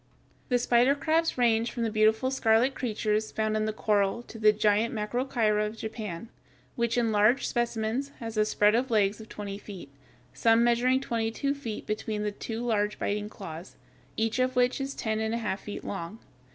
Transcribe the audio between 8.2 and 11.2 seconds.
a spread of legs of twenty feet, some measuring